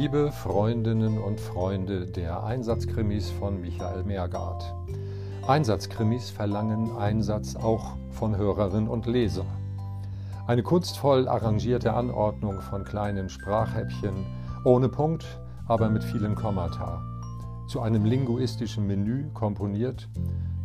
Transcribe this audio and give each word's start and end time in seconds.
Liebe 0.00 0.30
Freundinnen 0.30 1.18
und 1.18 1.40
Freunde 1.40 2.06
der 2.06 2.44
Einsatzkrimis 2.44 3.30
von 3.30 3.60
Michael 3.60 4.04
Meergard. 4.04 4.72
Einsatzkrimis 5.44 6.30
verlangen 6.30 6.96
Einsatz 6.96 7.56
auch 7.56 7.96
von 8.12 8.36
Hörerinnen 8.36 8.86
und 8.86 9.06
Leser. 9.06 9.44
Eine 10.46 10.62
kunstvoll 10.62 11.26
arrangierte 11.26 11.94
Anordnung 11.94 12.60
von 12.60 12.84
kleinen 12.84 13.28
Sprachhäppchen, 13.28 14.24
ohne 14.62 14.88
Punkt, 14.88 15.26
aber 15.66 15.88
mit 15.88 16.04
vielen 16.04 16.36
Kommata. 16.36 17.02
Zu 17.66 17.80
einem 17.80 18.04
linguistischen 18.04 18.86
Menü 18.86 19.28
komponiert, 19.34 20.08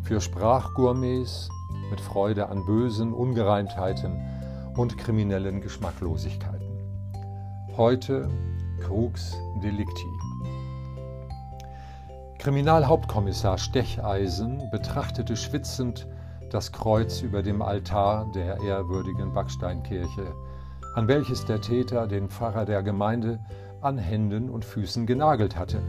für 0.04 0.20
Sprachgourmets 0.20 1.48
mit 1.90 2.00
Freude 2.00 2.50
an 2.50 2.64
bösen 2.66 3.12
Ungereimtheiten 3.12 4.16
und 4.76 4.96
kriminellen 4.96 5.60
Geschmacklosigkeiten. 5.60 6.78
Heute 7.76 8.28
Krux 8.84 9.40
Delicti. 9.62 10.06
Kriminalhauptkommissar 12.38 13.56
Stecheisen 13.56 14.62
betrachtete 14.70 15.36
schwitzend 15.36 16.06
das 16.50 16.70
Kreuz 16.70 17.22
über 17.22 17.42
dem 17.42 17.62
Altar 17.62 18.30
der 18.34 18.60
ehrwürdigen 18.60 19.32
Backsteinkirche, 19.32 20.34
an 20.94 21.08
welches 21.08 21.46
der 21.46 21.62
Täter 21.62 22.06
den 22.06 22.28
Pfarrer 22.28 22.66
der 22.66 22.82
Gemeinde 22.82 23.40
an 23.80 23.96
Händen 23.96 24.50
und 24.50 24.66
Füßen 24.66 25.06
genagelt 25.06 25.56
hatte, 25.56 25.80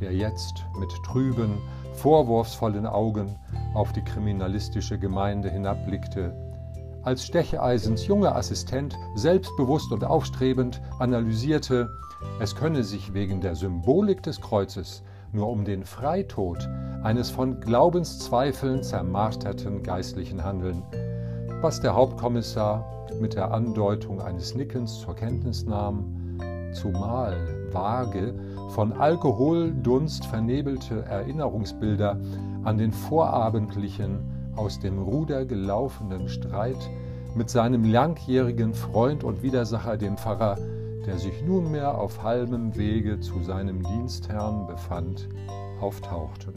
der 0.00 0.12
jetzt 0.12 0.64
mit 0.80 0.90
trüben, 1.04 1.58
vorwurfsvollen 1.92 2.86
Augen 2.86 3.38
auf 3.72 3.92
die 3.92 4.02
kriminalistische 4.02 4.98
Gemeinde 4.98 5.48
hinabblickte 5.48 6.34
als 7.06 7.24
Stecheisens 7.24 8.08
junger 8.08 8.34
Assistent 8.34 8.98
selbstbewusst 9.14 9.92
und 9.92 10.04
aufstrebend 10.04 10.82
analysierte, 10.98 11.88
es 12.40 12.56
könne 12.56 12.82
sich 12.82 13.14
wegen 13.14 13.40
der 13.40 13.54
Symbolik 13.54 14.24
des 14.24 14.40
Kreuzes 14.40 15.04
nur 15.32 15.48
um 15.48 15.64
den 15.64 15.84
Freitod 15.84 16.68
eines 17.04 17.30
von 17.30 17.60
Glaubenszweifeln 17.60 18.82
zermarterten 18.82 19.84
Geistlichen 19.84 20.42
handeln, 20.42 20.82
was 21.60 21.80
der 21.80 21.94
Hauptkommissar 21.94 23.06
mit 23.20 23.34
der 23.34 23.52
Andeutung 23.52 24.20
eines 24.20 24.56
Nickens 24.56 24.98
zur 24.98 25.14
Kenntnis 25.14 25.64
nahm, 25.64 26.40
zumal 26.72 27.36
vage, 27.70 28.34
von 28.70 28.92
Alkoholdunst 28.92 30.26
vernebelte 30.26 31.04
Erinnerungsbilder 31.04 32.18
an 32.64 32.78
den 32.78 32.92
vorabendlichen 32.92 34.35
aus 34.56 34.80
dem 34.80 34.98
Ruder 34.98 35.44
gelaufenen 35.44 36.28
Streit 36.28 36.90
mit 37.34 37.50
seinem 37.50 37.84
langjährigen 37.84 38.74
Freund 38.74 39.22
und 39.22 39.42
Widersacher, 39.42 39.96
dem 39.96 40.16
Pfarrer, 40.16 40.56
der 41.06 41.18
sich 41.18 41.42
nunmehr 41.42 41.98
auf 41.98 42.22
halbem 42.22 42.76
Wege 42.76 43.20
zu 43.20 43.42
seinem 43.42 43.82
Dienstherrn 43.82 44.66
befand, 44.66 45.28
auftauchten. 45.80 46.54